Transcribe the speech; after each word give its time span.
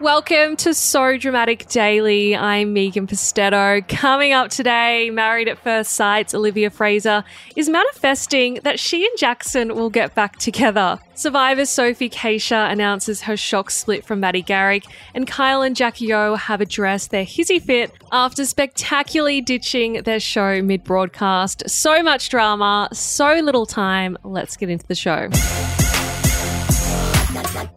Welcome 0.00 0.56
to 0.56 0.72
So 0.72 1.18
Dramatic 1.18 1.68
Daily. 1.68 2.34
I'm 2.34 2.72
Megan 2.72 3.06
Pustetto. 3.06 3.86
Coming 3.86 4.32
up 4.32 4.48
today, 4.48 5.10
Married 5.10 5.46
at 5.46 5.58
First 5.58 5.92
Sight's 5.92 6.32
Olivia 6.32 6.70
Frazer 6.70 7.22
is 7.54 7.68
manifesting 7.68 8.60
that 8.62 8.80
she 8.80 9.04
and 9.04 9.18
Jackson 9.18 9.74
will 9.74 9.90
get 9.90 10.14
back 10.14 10.38
together. 10.38 10.98
Survivor 11.14 11.66
Sophie 11.66 12.08
Cachia 12.08 12.72
announces 12.72 13.20
her 13.20 13.36
shock 13.36 13.70
split 13.70 14.02
from 14.02 14.20
Maddie 14.20 14.40
Garrick, 14.40 14.84
and 15.12 15.26
Kyle 15.26 15.60
and 15.60 15.76
Jackie 15.76 16.14
O 16.14 16.34
have 16.34 16.62
addressed 16.62 17.10
their 17.10 17.26
hissy 17.26 17.60
fit 17.60 17.92
after 18.10 18.46
spectacularly 18.46 19.42
ditching 19.42 20.02
their 20.04 20.18
show 20.18 20.62
mid 20.62 20.82
broadcast. 20.82 21.68
So 21.68 22.02
much 22.02 22.30
drama, 22.30 22.88
so 22.94 23.34
little 23.34 23.66
time. 23.66 24.16
Let's 24.24 24.56
get 24.56 24.70
into 24.70 24.86
the 24.86 24.94
show. 24.94 25.28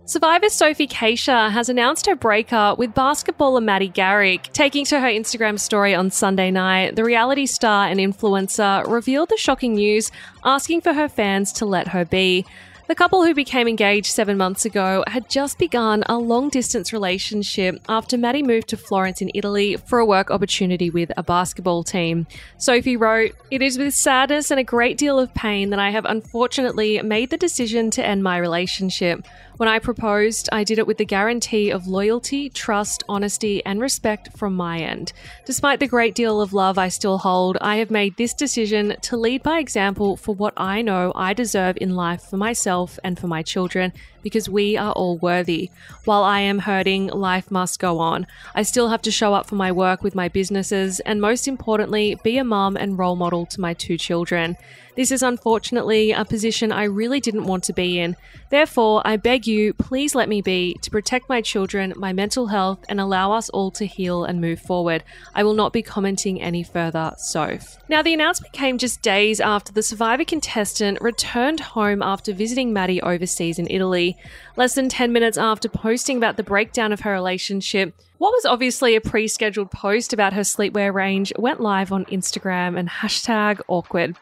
Survivor 0.05 0.49
Sophie 0.49 0.85
Cachia 0.85 1.49
has 1.49 1.69
announced 1.69 2.07
her 2.07 2.15
breakup 2.15 2.77
with 2.77 2.93
basketballer 2.93 3.63
Maddie 3.63 3.87
Garrick. 3.87 4.49
Taking 4.51 4.83
to 4.85 4.99
her 4.99 5.07
Instagram 5.07 5.57
story 5.57 5.95
on 5.95 6.11
Sunday 6.11 6.51
night, 6.51 6.97
the 6.97 7.05
reality 7.05 7.45
star 7.45 7.87
and 7.87 8.01
influencer 8.01 8.85
revealed 8.85 9.29
the 9.29 9.37
shocking 9.37 9.75
news, 9.75 10.11
asking 10.43 10.81
for 10.81 10.91
her 10.91 11.07
fans 11.07 11.53
to 11.53 11.65
let 11.65 11.87
her 11.87 12.03
be. 12.03 12.45
The 12.85 12.95
couple 12.95 13.23
who 13.23 13.33
became 13.33 13.69
engaged 13.69 14.07
seven 14.07 14.37
months 14.37 14.65
ago 14.65 15.05
had 15.07 15.29
just 15.29 15.57
begun 15.57 16.03
a 16.07 16.17
long 16.17 16.49
distance 16.49 16.91
relationship 16.91 17.79
after 17.87 18.17
Maddie 18.17 18.43
moved 18.43 18.67
to 18.67 18.77
Florence 18.77 19.21
in 19.21 19.31
Italy 19.33 19.77
for 19.77 19.99
a 19.99 20.05
work 20.05 20.29
opportunity 20.29 20.89
with 20.89 21.09
a 21.15 21.23
basketball 21.23 21.83
team. 21.83 22.27
Sophie 22.57 22.97
wrote, 22.97 23.31
It 23.49 23.61
is 23.61 23.77
with 23.77 23.93
sadness 23.93 24.51
and 24.51 24.59
a 24.59 24.65
great 24.65 24.97
deal 24.97 25.17
of 25.17 25.33
pain 25.33 25.69
that 25.69 25.79
I 25.79 25.91
have 25.91 26.03
unfortunately 26.03 27.01
made 27.01 27.29
the 27.29 27.37
decision 27.37 27.89
to 27.91 28.05
end 28.05 28.21
my 28.21 28.37
relationship. 28.37 29.25
When 29.57 29.69
I 29.69 29.77
proposed, 29.77 30.49
I 30.51 30.63
did 30.63 30.79
it 30.79 30.87
with 30.87 30.97
the 30.97 31.05
guarantee 31.05 31.69
of 31.69 31.85
loyalty, 31.85 32.49
trust, 32.49 33.03
honesty, 33.07 33.63
and 33.65 33.79
respect 33.79 34.35
from 34.35 34.55
my 34.55 34.79
end. 34.79 35.13
Despite 35.45 35.79
the 35.79 35.87
great 35.87 36.15
deal 36.15 36.41
of 36.41 36.53
love 36.53 36.79
I 36.79 36.87
still 36.87 37.19
hold, 37.19 37.57
I 37.61 37.75
have 37.75 37.91
made 37.91 38.17
this 38.17 38.33
decision 38.33 38.95
to 39.01 39.15
lead 39.15 39.43
by 39.43 39.59
example 39.59 40.17
for 40.17 40.33
what 40.33 40.53
I 40.57 40.81
know 40.81 41.11
I 41.15 41.33
deserve 41.33 41.77
in 41.79 41.95
life 41.95 42.23
for 42.23 42.37
myself 42.37 42.97
and 43.03 43.19
for 43.19 43.27
my 43.27 43.43
children 43.43 43.93
because 44.23 44.49
we 44.49 44.75
are 44.75 44.93
all 44.93 45.17
worthy. 45.17 45.69
While 46.05 46.23
I 46.23 46.39
am 46.39 46.59
hurting, 46.59 47.07
life 47.07 47.51
must 47.51 47.79
go 47.79 47.99
on. 47.99 48.25
I 48.55 48.63
still 48.63 48.89
have 48.89 49.01
to 49.03 49.11
show 49.11 49.33
up 49.33 49.45
for 49.45 49.55
my 49.55 49.71
work 49.71 50.01
with 50.01 50.15
my 50.15 50.29
businesses 50.29 50.99
and 51.01 51.21
most 51.21 51.47
importantly, 51.47 52.17
be 52.23 52.37
a 52.37 52.43
mum 52.43 52.75
and 52.75 52.97
role 52.97 53.15
model 53.15 53.45
to 53.47 53.61
my 53.61 53.73
two 53.73 53.97
children. 53.97 54.57
This 54.95 55.11
is 55.11 55.23
unfortunately 55.23 56.11
a 56.11 56.23
position 56.23 56.71
I 56.71 56.83
really 56.83 57.19
didn't 57.19 57.45
want 57.45 57.63
to 57.63 57.73
be 57.73 57.99
in. 57.99 58.15
Therefore, 58.49 59.01
I 59.03 59.17
beg 59.17 59.47
you, 59.47 59.73
please 59.73 60.13
let 60.13 60.29
me 60.29 60.39
be 60.39 60.75
to 60.83 60.91
protect 60.91 61.27
my 61.27 61.41
children, 61.41 61.93
my 61.95 62.13
mental 62.13 62.47
health, 62.47 62.85
and 62.87 63.01
allow 63.01 63.31
us 63.31 63.49
all 63.49 63.71
to 63.71 63.87
heal 63.87 64.23
and 64.23 64.39
move 64.39 64.59
forward. 64.59 65.03
I 65.33 65.43
will 65.43 65.55
not 65.55 65.73
be 65.73 65.81
commenting 65.81 66.39
any 66.39 66.61
further, 66.61 67.15
Soph. 67.17 67.79
Now, 67.89 68.03
the 68.03 68.13
announcement 68.13 68.53
came 68.53 68.77
just 68.77 69.01
days 69.01 69.39
after 69.39 69.73
the 69.73 69.81
Survivor 69.81 70.25
contestant 70.25 71.01
returned 71.01 71.59
home 71.59 72.03
after 72.03 72.31
visiting 72.31 72.71
Maddie 72.71 73.01
overseas 73.01 73.57
in 73.57 73.67
Italy. 73.71 74.12
Less 74.55 74.75
than 74.75 74.89
10 74.89 75.11
minutes 75.11 75.37
after 75.37 75.69
posting 75.69 76.17
about 76.17 76.37
the 76.37 76.43
breakdown 76.43 76.91
of 76.91 77.01
her 77.01 77.11
relationship, 77.11 77.95
what 78.19 78.31
was 78.31 78.45
obviously 78.45 78.95
a 78.95 79.01
pre 79.01 79.27
scheduled 79.27 79.71
post 79.71 80.13
about 80.13 80.33
her 80.33 80.41
sleepwear 80.41 80.93
range 80.93 81.33
went 81.37 81.59
live 81.59 81.91
on 81.91 82.05
Instagram 82.05 82.77
and 82.77 82.87
hashtag 82.87 83.59
awkward. 83.67 84.15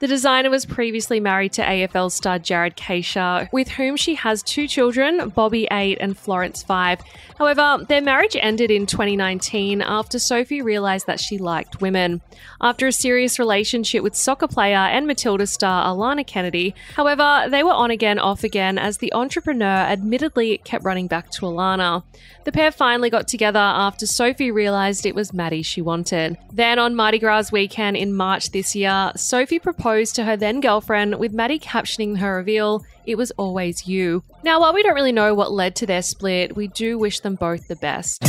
The 0.00 0.06
designer 0.06 0.50
was 0.50 0.64
previously 0.64 1.18
married 1.18 1.54
to 1.54 1.62
AFL 1.62 2.12
star 2.12 2.38
Jared 2.38 2.76
Cachia, 2.76 3.50
with 3.52 3.68
whom 3.68 3.96
she 3.96 4.14
has 4.16 4.42
two 4.42 4.68
children, 4.68 5.30
Bobby 5.30 5.66
8 5.70 5.98
and 6.00 6.16
Florence 6.16 6.62
5. 6.62 7.00
However, 7.38 7.84
their 7.88 8.02
marriage 8.02 8.36
ended 8.38 8.70
in 8.70 8.86
2019 8.86 9.82
after 9.82 10.18
Sophie 10.18 10.62
realised 10.62 11.06
that 11.06 11.20
she 11.20 11.38
liked 11.38 11.80
women. 11.80 12.20
After 12.60 12.86
a 12.86 12.92
serious 12.92 13.38
relationship 13.38 14.02
with 14.02 14.14
soccer 14.14 14.48
player 14.48 14.76
and 14.76 15.06
Matilda 15.06 15.46
star 15.46 15.86
Alana 15.86 16.26
Kennedy, 16.26 16.74
however, 16.94 17.46
they 17.50 17.62
were 17.62 17.72
on 17.72 17.90
again, 17.90 18.18
off 18.18 18.44
again 18.44 18.78
as 18.78 18.98
the 18.98 19.12
entrepreneur 19.14 19.66
admittedly 19.66 20.58
kept 20.58 20.84
running 20.84 21.06
back 21.06 21.30
to 21.30 21.42
Alana. 21.42 22.04
The 22.44 22.52
pair 22.52 22.70
finally 22.70 23.10
got 23.10 23.28
together 23.28 23.37
after 23.46 24.06
Sophie 24.06 24.50
realised 24.50 25.06
it 25.06 25.14
was 25.14 25.32
Maddie 25.32 25.62
she 25.62 25.80
wanted. 25.80 26.36
Then 26.52 26.78
on 26.78 26.94
Mardi 26.94 27.18
Gras 27.18 27.50
weekend 27.52 27.96
in 27.96 28.14
March 28.14 28.50
this 28.50 28.74
year, 28.74 29.12
Sophie 29.16 29.58
proposed 29.58 30.14
to 30.16 30.24
her 30.24 30.36
then 30.36 30.60
girlfriend 30.60 31.18
with 31.18 31.32
Maddie 31.32 31.58
captioning 31.58 32.18
her 32.18 32.36
reveal, 32.36 32.84
It 33.06 33.16
was 33.16 33.30
always 33.32 33.86
you. 33.86 34.22
Now, 34.42 34.60
while 34.60 34.74
we 34.74 34.82
don't 34.82 34.94
really 34.94 35.12
know 35.12 35.34
what 35.34 35.52
led 35.52 35.76
to 35.76 35.86
their 35.86 36.02
split, 36.02 36.56
we 36.56 36.68
do 36.68 36.98
wish 36.98 37.20
them 37.20 37.36
both 37.36 37.68
the 37.68 37.76
best. 37.76 38.22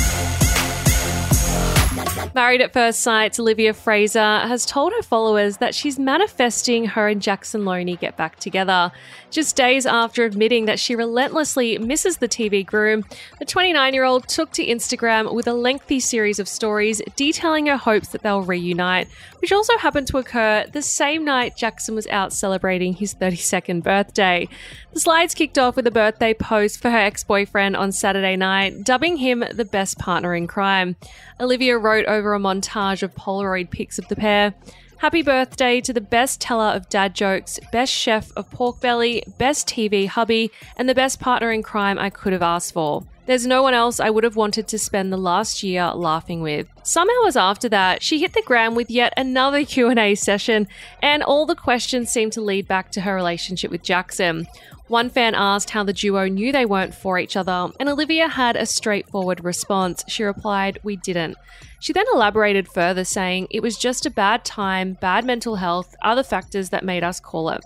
Married 2.35 2.61
at 2.61 2.73
First 2.73 3.01
Sight's 3.01 3.39
Olivia 3.39 3.73
Frazer 3.73 4.19
has 4.19 4.65
told 4.65 4.93
her 4.93 5.01
followers 5.01 5.57
that 5.57 5.75
she's 5.75 5.99
manifesting 5.99 6.85
her 6.85 7.07
and 7.07 7.21
Jackson 7.21 7.65
Lonie 7.65 7.95
get 7.95 8.17
back 8.17 8.39
together. 8.39 8.91
Just 9.31 9.55
days 9.55 9.85
after 9.85 10.25
admitting 10.25 10.65
that 10.65 10.79
she 10.79 10.95
relentlessly 10.95 11.77
misses 11.77 12.17
the 12.17 12.27
TV 12.27 12.65
groom, 12.65 13.05
the 13.37 13.45
29 13.45 13.93
year 13.93 14.03
old 14.03 14.27
took 14.27 14.51
to 14.53 14.65
Instagram 14.65 15.33
with 15.33 15.47
a 15.47 15.53
lengthy 15.53 15.99
series 15.99 16.39
of 16.39 16.47
stories 16.47 17.01
detailing 17.15 17.67
her 17.67 17.77
hopes 17.77 18.09
that 18.09 18.23
they'll 18.23 18.41
reunite, 18.41 19.07
which 19.39 19.51
also 19.51 19.77
happened 19.77 20.07
to 20.07 20.17
occur 20.17 20.65
the 20.71 20.81
same 20.81 21.23
night 21.23 21.55
Jackson 21.55 21.95
was 21.95 22.07
out 22.07 22.33
celebrating 22.33 22.93
his 22.93 23.13
32nd 23.13 23.83
birthday. 23.83 24.47
The 24.93 24.99
slides 24.99 25.35
kicked 25.35 25.59
off 25.59 25.75
with 25.75 25.85
a 25.85 25.91
birthday 25.91 26.33
post 26.33 26.81
for 26.81 26.89
her 26.89 26.97
ex 26.97 27.23
boyfriend 27.23 27.75
on 27.75 27.91
Saturday 27.91 28.35
night, 28.35 28.83
dubbing 28.83 29.17
him 29.17 29.43
the 29.53 29.65
best 29.65 29.99
partner 29.99 30.33
in 30.33 30.47
crime. 30.47 30.95
Olivia 31.39 31.77
wrote 31.77 32.05
over 32.09 32.33
a 32.33 32.39
montage 32.39 33.03
of 33.03 33.15
Polaroid 33.15 33.69
pics 33.69 33.99
of 33.99 34.07
the 34.07 34.15
pair. 34.15 34.53
Happy 34.97 35.21
birthday 35.21 35.79
to 35.79 35.93
the 35.93 36.01
best 36.01 36.41
teller 36.41 36.71
of 36.75 36.89
dad 36.89 37.15
jokes, 37.15 37.57
best 37.71 37.93
chef 37.93 38.33
of 38.35 38.49
pork 38.49 38.81
belly, 38.81 39.23
best 39.37 39.65
TV 39.65 40.07
hubby, 40.07 40.51
and 40.75 40.89
the 40.89 40.95
best 40.95 41.21
partner 41.21 41.53
in 41.53 41.63
crime 41.63 41.97
I 41.97 42.09
could 42.09 42.33
have 42.33 42.41
asked 42.41 42.73
for. 42.73 43.05
There's 43.25 43.47
no 43.47 43.63
one 43.63 43.73
else 43.73 43.99
I 43.99 44.09
would 44.09 44.23
have 44.23 44.35
wanted 44.35 44.67
to 44.67 44.79
spend 44.79 45.13
the 45.13 45.17
last 45.17 45.63
year 45.63 45.91
laughing 45.93 46.41
with. 46.41 46.67
Some 46.83 47.07
hours 47.09 47.37
after 47.37 47.69
that, 47.69 48.01
she 48.01 48.19
hit 48.19 48.33
the 48.33 48.41
gram 48.41 48.75
with 48.75 48.89
yet 48.89 49.13
another 49.15 49.63
Q&A 49.63 50.15
session, 50.15 50.67
and 51.01 51.21
all 51.21 51.45
the 51.45 51.55
questions 51.55 52.09
seemed 52.09 52.33
to 52.33 52.41
lead 52.41 52.67
back 52.67 52.91
to 52.91 53.01
her 53.01 53.13
relationship 53.13 53.71
with 53.71 53.83
Jackson. 53.83 54.47
One 54.89 55.11
fan 55.11 55.35
asked 55.35 55.69
how 55.69 55.83
the 55.83 55.93
duo 55.93 56.25
knew 56.27 56.51
they 56.51 56.65
weren't 56.65 56.95
for 56.95 57.19
each 57.19 57.37
other, 57.37 57.69
and 57.79 57.87
Olivia 57.87 58.27
had 58.27 58.55
a 58.55 58.65
straightforward 58.65 59.43
response. 59.45 60.03
She 60.07 60.23
replied, 60.23 60.79
We 60.81 60.95
didn't. 60.95 61.37
She 61.79 61.93
then 61.93 62.07
elaborated 62.11 62.67
further, 62.67 63.03
saying 63.03 63.49
it 63.51 63.61
was 63.61 63.77
just 63.77 64.07
a 64.07 64.09
bad 64.09 64.43
time, 64.43 64.97
bad 64.99 65.25
mental 65.25 65.57
health, 65.57 65.95
other 66.01 66.23
factors 66.23 66.71
that 66.71 66.83
made 66.83 67.03
us 67.03 67.19
call 67.19 67.49
it. 67.49 67.63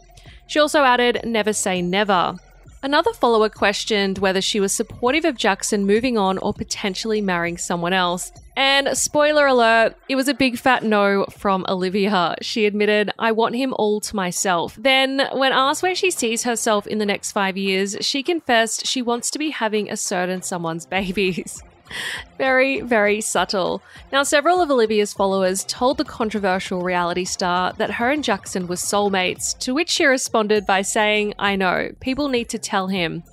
She 0.47 0.59
also 0.59 0.83
added, 0.83 1.21
Never 1.23 1.53
say 1.53 1.81
never. 1.81 2.35
Another 2.83 3.13
follower 3.13 3.47
questioned 3.47 4.17
whether 4.17 4.41
she 4.41 4.59
was 4.59 4.73
supportive 4.73 5.23
of 5.23 5.37
Jackson 5.37 5.85
moving 5.85 6.17
on 6.17 6.37
or 6.39 6.53
potentially 6.53 7.21
marrying 7.21 7.57
someone 7.57 7.93
else. 7.93 8.33
And 8.57 8.95
spoiler 8.97 9.47
alert, 9.47 9.95
it 10.09 10.17
was 10.17 10.27
a 10.27 10.33
big 10.33 10.59
fat 10.59 10.83
no 10.83 11.25
from 11.31 11.65
Olivia. 11.69 12.35
She 12.41 12.65
admitted, 12.65 13.09
I 13.17 13.31
want 13.31 13.55
him 13.55 13.73
all 13.79 14.01
to 14.01 14.15
myself. 14.17 14.75
Then, 14.77 15.21
when 15.31 15.53
asked 15.53 15.81
where 15.81 15.95
she 15.95 16.11
sees 16.11 16.43
herself 16.43 16.85
in 16.85 16.97
the 16.97 17.05
next 17.05 17.31
five 17.31 17.55
years, 17.55 17.95
she 18.01 18.21
confessed 18.21 18.85
she 18.85 19.01
wants 19.01 19.31
to 19.31 19.39
be 19.39 19.51
having 19.51 19.89
a 19.89 19.95
certain 19.95 20.41
someone's 20.41 20.85
babies. 20.97 21.63
very, 22.37 22.81
very 22.81 23.21
subtle. 23.21 23.81
Now, 24.11 24.23
several 24.23 24.61
of 24.61 24.69
Olivia's 24.71 25.13
followers 25.13 25.63
told 25.65 25.97
the 25.97 26.03
controversial 26.03 26.81
reality 26.81 27.25
star 27.25 27.73
that 27.73 27.91
her 27.91 28.09
and 28.11 28.23
Jackson 28.23 28.67
were 28.67 28.75
soulmates, 28.75 29.57
to 29.59 29.73
which 29.73 29.89
she 29.89 30.05
responded 30.05 30.65
by 30.65 30.81
saying, 30.81 31.33
I 31.39 31.55
know, 31.55 31.91
people 31.99 32.29
need 32.29 32.49
to 32.49 32.59
tell 32.59 32.87
him. 32.87 33.23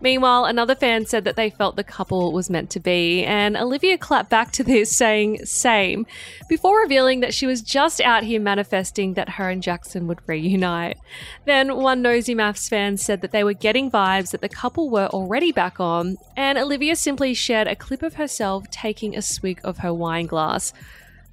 Meanwhile, 0.00 0.44
another 0.44 0.74
fan 0.74 1.06
said 1.06 1.24
that 1.24 1.34
they 1.34 1.50
felt 1.50 1.76
the 1.76 1.84
couple 1.84 2.32
was 2.32 2.48
meant 2.48 2.70
to 2.70 2.80
be, 2.80 3.24
and 3.24 3.56
Olivia 3.56 3.98
clapped 3.98 4.30
back 4.30 4.52
to 4.52 4.62
this, 4.64 4.96
saying, 4.96 5.44
same, 5.44 6.06
before 6.48 6.80
revealing 6.80 7.20
that 7.20 7.34
she 7.34 7.46
was 7.46 7.62
just 7.62 8.00
out 8.00 8.22
here 8.22 8.40
manifesting 8.40 9.14
that 9.14 9.30
her 9.30 9.50
and 9.50 9.62
Jackson 9.62 10.06
would 10.06 10.20
reunite. 10.26 10.98
Then 11.46 11.76
one 11.76 12.02
nosy 12.02 12.34
MAFS 12.34 12.68
fan 12.68 12.96
said 12.96 13.22
that 13.22 13.32
they 13.32 13.42
were 13.42 13.54
getting 13.54 13.90
vibes 13.90 14.30
that 14.30 14.40
the 14.40 14.48
couple 14.48 14.88
were 14.88 15.08
already 15.08 15.50
back 15.50 15.80
on, 15.80 16.16
and 16.36 16.58
Olivia 16.58 16.94
simply 16.94 17.34
shared 17.34 17.66
a 17.66 17.74
clip 17.74 18.02
of 18.02 18.14
herself 18.14 18.70
taking 18.70 19.16
a 19.16 19.22
swig 19.22 19.60
of 19.64 19.78
her 19.78 19.92
wine 19.92 20.26
glass. 20.26 20.72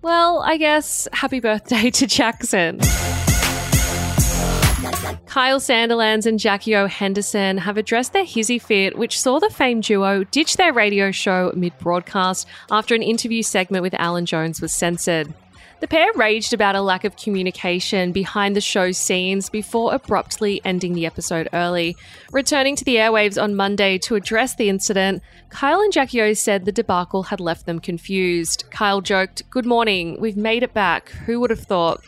Well, 0.02 0.42
I 0.46 0.58
guess 0.58 1.08
happy 1.14 1.40
birthday 1.40 1.90
to 1.92 2.08
Jackson. 2.08 2.80
Kyle 5.26 5.60
Sandilands 5.60 6.26
and 6.26 6.40
Jackie 6.40 6.76
O. 6.76 6.88
Henderson 6.88 7.58
have 7.58 7.78
addressed 7.78 8.14
their 8.14 8.24
hizzy 8.26 8.60
fit, 8.60 8.98
which 8.98 9.20
saw 9.20 9.40
the 9.40 9.50
famed 9.50 9.84
duo 9.84 10.24
ditch 10.24 10.58
their 10.58 10.74
radio 10.74 11.12
show 11.12 11.52
mid 11.56 11.78
broadcast 11.80 12.48
after 12.72 12.96
an 12.96 13.04
interview 13.04 13.44
segment 13.44 13.84
with 13.84 13.94
Alan 13.96 14.26
Jones 14.26 14.62
was 14.62 14.72
censored. 14.72 15.34
The 15.82 15.88
pair 15.90 16.12
raged 16.14 16.54
about 16.54 16.76
a 16.76 16.82
lack 16.82 17.04
of 17.04 17.18
communication 17.18 18.14
behind 18.14 18.56
the 18.56 18.62
show's 18.62 18.98
scenes 18.98 19.50
before 19.50 19.94
abruptly 19.94 20.62
ending 20.64 20.94
the 20.94 21.06
episode 21.06 21.50
early. 21.52 21.98
Returning 22.32 22.78
to 22.78 22.86
the 22.86 22.96
airwaves 22.96 23.42
on 23.42 23.56
Monday 23.56 23.98
to 24.00 24.16
address 24.16 24.56
the 24.56 24.70
incident, 24.70 25.22
Kyle 25.50 25.82
and 25.82 25.92
Jackie 25.92 26.22
O 26.22 26.34
said 26.34 26.64
the 26.64 26.72
debacle 26.72 27.24
had 27.24 27.42
left 27.42 27.66
them 27.66 27.80
confused. 27.80 28.64
Kyle 28.72 29.02
joked, 29.02 29.48
Good 29.50 29.66
morning, 29.66 30.18
we've 30.20 30.38
made 30.38 30.64
it 30.64 30.74
back. 30.74 31.10
Who 31.10 31.42
would 31.42 31.50
have 31.50 31.60
thought? 31.60 32.02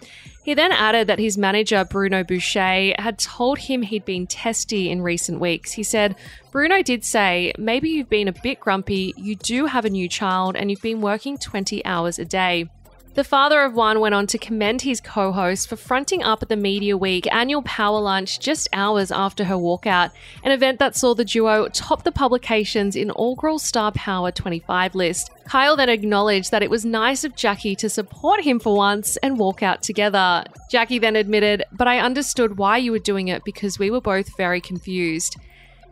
He 0.47 0.53
then 0.53 0.71
added 0.71 1.07
that 1.07 1.19
his 1.19 1.37
manager, 1.37 1.83
Bruno 1.83 2.23
Bouchet, 2.23 2.95
had 2.97 3.19
told 3.19 3.57
him 3.59 3.81
he'd 3.81 4.05
been 4.05 4.25
testy 4.25 4.89
in 4.89 5.01
recent 5.01 5.41
weeks. 5.41 5.73
He 5.73 5.83
said, 5.83 6.15
Bruno 6.51 6.81
did 6.81 7.03
say, 7.03 7.51
maybe 7.57 7.89
you've 7.89 8.07
been 8.07 8.29
a 8.29 8.31
bit 8.31 8.61
grumpy, 8.61 9.13
you 9.17 9.35
do 9.35 9.65
have 9.65 9.83
a 9.83 9.89
new 9.89 10.07
child, 10.07 10.55
and 10.55 10.71
you've 10.71 10.81
been 10.81 11.01
working 11.01 11.37
20 11.37 11.83
hours 11.83 12.17
a 12.17 12.23
day. 12.23 12.69
The 13.17 13.23
father 13.23 13.63
of 13.63 13.73
one 13.73 13.99
went 13.99 14.13
on 14.13 14.27
to 14.27 14.37
commend 14.37 14.83
his 14.83 15.01
co 15.01 15.31
host 15.31 15.67
for 15.67 15.75
fronting 15.75 16.21
up 16.21 16.43
at 16.43 16.49
the 16.49 16.55
Media 16.55 16.95
Week 16.95 17.25
annual 17.33 17.63
power 17.63 17.99
lunch 17.99 18.39
just 18.39 18.69
hours 18.71 19.11
after 19.11 19.45
her 19.45 19.55
walkout, 19.55 20.11
an 20.43 20.51
event 20.51 20.77
that 20.77 20.95
saw 20.95 21.15
the 21.15 21.25
duo 21.25 21.67
top 21.69 22.03
the 22.03 22.11
publication's 22.11 22.95
in 22.95 23.09
All 23.09 23.31
inaugural 23.31 23.57
Star 23.57 23.91
Power 23.93 24.31
25 24.31 24.93
list. 24.93 25.31
Kyle 25.45 25.75
then 25.75 25.89
acknowledged 25.89 26.51
that 26.51 26.61
it 26.61 26.69
was 26.69 26.85
nice 26.85 27.23
of 27.23 27.35
Jackie 27.35 27.75
to 27.77 27.89
support 27.89 28.43
him 28.43 28.59
for 28.59 28.75
once 28.75 29.17
and 29.17 29.39
walk 29.39 29.63
out 29.63 29.81
together. 29.81 30.43
Jackie 30.69 30.99
then 30.99 31.15
admitted, 31.15 31.63
But 31.71 31.87
I 31.87 31.97
understood 31.97 32.59
why 32.59 32.77
you 32.77 32.91
were 32.91 32.99
doing 32.99 33.29
it 33.29 33.43
because 33.43 33.79
we 33.79 33.89
were 33.89 33.99
both 33.99 34.37
very 34.37 34.61
confused. 34.61 35.37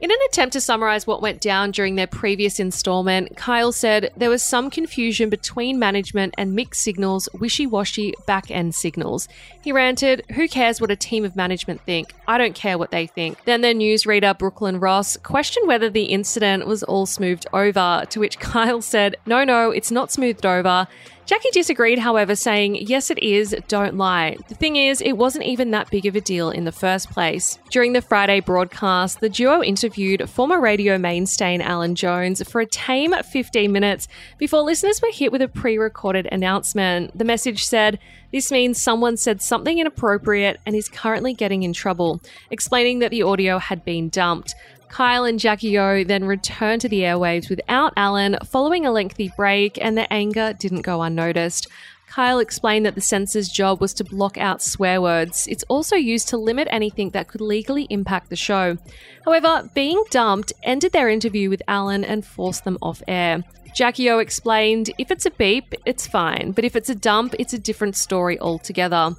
In 0.01 0.11
an 0.11 0.17
attempt 0.27 0.51
to 0.53 0.61
summarize 0.61 1.07
what 1.07 1.21
went 1.21 1.39
down 1.39 1.71
during 1.71 1.95
their 1.95 2.05
previous 2.05 2.59
installment, 2.59 3.37
Kyle 3.37 3.71
said 3.71 4.11
there 4.17 4.29
was 4.29 4.43
some 4.43 4.69
confusion 4.69 5.29
between 5.29 5.79
management 5.79 6.33
and 6.37 6.53
mixed 6.53 6.81
signals, 6.81 7.29
wishy 7.33 7.65
washy 7.65 8.13
back 8.27 8.51
end 8.51 8.75
signals. 8.75 9.29
He 9.61 9.71
ranted, 9.71 10.25
Who 10.33 10.49
cares 10.49 10.81
what 10.81 10.91
a 10.91 10.97
team 10.97 11.23
of 11.23 11.37
management 11.37 11.79
think? 11.81 12.13
I 12.27 12.37
don't 12.37 12.53
care 12.53 12.77
what 12.77 12.91
they 12.91 13.07
think. 13.07 13.41
Then 13.45 13.61
their 13.61 13.73
newsreader, 13.73 14.37
Brooklyn 14.37 14.81
Ross, 14.81 15.15
questioned 15.15 15.65
whether 15.65 15.89
the 15.89 16.03
incident 16.03 16.67
was 16.67 16.83
all 16.83 17.05
smoothed 17.05 17.47
over, 17.53 18.03
to 18.09 18.19
which 18.19 18.37
Kyle 18.39 18.81
said, 18.81 19.15
No, 19.25 19.45
no, 19.45 19.71
it's 19.71 19.91
not 19.91 20.11
smoothed 20.11 20.45
over. 20.45 20.87
Jackie 21.25 21.49
disagreed, 21.51 21.97
however, 21.97 22.35
saying, 22.35 22.75
Yes, 22.75 23.09
it 23.09 23.17
is, 23.17 23.55
don't 23.67 23.97
lie. 23.97 24.37
The 24.47 24.53
thing 24.53 24.75
is, 24.75 25.01
it 25.01 25.13
wasn't 25.13 25.45
even 25.45 25.71
that 25.71 25.89
big 25.89 26.05
of 26.05 26.15
a 26.15 26.21
deal 26.21 26.51
in 26.51 26.65
the 26.65 26.71
first 26.71 27.09
place. 27.09 27.57
During 27.71 27.93
the 27.93 28.01
Friday 28.01 28.41
broadcast, 28.41 29.21
the 29.21 29.29
duo 29.29 29.63
interviewed 29.63 30.29
former 30.29 30.59
radio 30.59 30.99
mainstay 30.99 31.57
Alan 31.59 31.95
Jones 31.95 32.47
for 32.47 32.61
a 32.61 32.65
tame 32.65 33.13
15 33.13 33.71
minutes 33.71 34.07
before 34.37 34.61
listeners 34.61 35.01
were 35.01 35.11
hit 35.11 35.31
with 35.31 35.41
a 35.41 35.47
pre 35.47 35.77
recorded 35.77 36.27
announcement. 36.31 37.17
The 37.17 37.25
message 37.25 37.65
said, 37.65 37.99
This 38.35 38.51
means 38.51 38.81
someone 38.81 39.15
said 39.15 39.41
something 39.41 39.79
inappropriate 39.79 40.59
and 40.65 40.75
is 40.75 40.89
currently 40.89 41.33
getting 41.33 41.63
in 41.63 41.71
trouble, 41.71 42.19
explaining 42.51 42.99
that 42.99 43.09
the 43.09 43.23
audio 43.23 43.59
had 43.59 43.85
been 43.85 44.09
dumped. 44.09 44.55
Kyle 44.89 45.23
and 45.23 45.39
Jackie 45.39 45.79
O 45.79 46.03
then 46.03 46.25
returned 46.25 46.81
to 46.81 46.89
the 46.89 46.99
airwaves 46.99 47.49
without 47.49 47.93
Alan 47.95 48.37
following 48.43 48.85
a 48.85 48.91
lengthy 48.91 49.31
break, 49.37 49.81
and 49.81 49.97
their 49.97 50.09
anger 50.11 50.51
didn't 50.51 50.81
go 50.81 51.01
unnoticed. 51.01 51.69
Kyle 52.09 52.39
explained 52.39 52.85
that 52.85 52.95
the 52.95 52.99
censor's 52.99 53.47
job 53.47 53.79
was 53.79 53.93
to 53.93 54.03
block 54.03 54.37
out 54.37 54.61
swear 54.61 55.01
words. 55.01 55.47
It's 55.47 55.63
also 55.69 55.95
used 55.95 56.27
to 56.27 56.37
limit 56.37 56.67
anything 56.69 57.11
that 57.11 57.29
could 57.29 57.39
legally 57.39 57.87
impact 57.89 58.29
the 58.29 58.35
show. 58.35 58.77
However, 59.23 59.69
being 59.73 60.03
dumped 60.09 60.51
ended 60.61 60.91
their 60.91 61.07
interview 61.07 61.49
with 61.49 61.61
Alan 61.69 62.03
and 62.03 62.25
forced 62.25 62.65
them 62.65 62.77
off 62.81 63.01
air. 63.07 63.45
Jackie 63.75 64.09
O 64.09 64.19
explained, 64.19 64.89
if 64.97 65.11
it's 65.11 65.25
a 65.25 65.31
beep, 65.31 65.75
it's 65.85 66.07
fine, 66.07 66.53
but 66.53 66.63
if 66.63 66.77
it's 66.77 66.89
a 66.89 66.95
dump, 66.95 67.35
it's 67.37 67.51
a 67.51 67.59
different 67.59 67.97
story 67.97 68.39
altogether. 68.39 69.13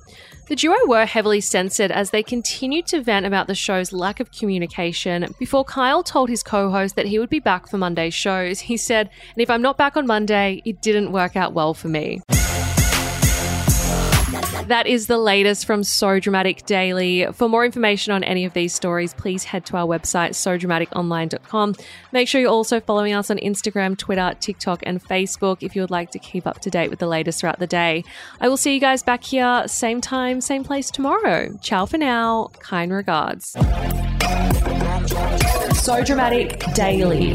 The 0.48 0.56
duo 0.56 0.76
were 0.86 1.04
heavily 1.04 1.42
censored 1.42 1.90
as 1.90 2.08
they 2.08 2.22
continued 2.22 2.86
to 2.86 3.02
vent 3.02 3.26
about 3.26 3.48
the 3.48 3.54
show's 3.54 3.92
lack 3.92 4.18
of 4.18 4.32
communication 4.32 5.34
before 5.38 5.64
Kyle 5.64 6.02
told 6.02 6.30
his 6.30 6.42
co 6.42 6.70
host 6.70 6.96
that 6.96 7.04
he 7.04 7.18
would 7.18 7.28
be 7.28 7.38
back 7.38 7.68
for 7.68 7.76
Monday's 7.76 8.14
shows. 8.14 8.60
He 8.60 8.78
said, 8.78 9.10
And 9.34 9.42
if 9.42 9.50
I'm 9.50 9.60
not 9.60 9.76
back 9.76 9.94
on 9.94 10.06
Monday, 10.06 10.62
it 10.64 10.80
didn't 10.80 11.12
work 11.12 11.36
out 11.36 11.52
well 11.52 11.74
for 11.74 11.88
me. 11.88 12.22
That 14.64 14.86
is 14.86 15.06
the 15.06 15.18
latest 15.18 15.64
from 15.64 15.84
So 15.84 16.18
Dramatic 16.18 16.66
Daily. 16.66 17.26
For 17.32 17.48
more 17.48 17.64
information 17.64 18.12
on 18.12 18.24
any 18.24 18.44
of 18.44 18.52
these 18.52 18.74
stories, 18.74 19.14
please 19.14 19.44
head 19.44 19.64
to 19.66 19.76
our 19.76 19.86
website, 19.86 20.30
sodramaticonline.com. 20.30 21.76
Make 22.10 22.26
sure 22.26 22.40
you're 22.40 22.50
also 22.50 22.80
following 22.80 23.12
us 23.12 23.30
on 23.30 23.38
Instagram, 23.38 23.96
Twitter, 23.96 24.34
TikTok, 24.40 24.82
and 24.84 25.02
Facebook 25.02 25.58
if 25.62 25.76
you 25.76 25.82
would 25.82 25.92
like 25.92 26.10
to 26.10 26.18
keep 26.18 26.46
up 26.48 26.58
to 26.60 26.70
date 26.70 26.90
with 26.90 26.98
the 26.98 27.06
latest 27.06 27.40
throughout 27.40 27.60
the 27.60 27.66
day. 27.68 28.02
I 28.40 28.48
will 28.48 28.56
see 28.56 28.74
you 28.74 28.80
guys 28.80 29.04
back 29.04 29.22
here, 29.22 29.62
same 29.68 30.00
time, 30.00 30.40
same 30.40 30.64
place 30.64 30.90
tomorrow. 30.90 31.56
Ciao 31.60 31.86
for 31.86 31.98
now. 31.98 32.50
Kind 32.58 32.92
regards. 32.92 33.56
So 35.80 36.02
Dramatic 36.02 36.58
Daily. 36.74 37.34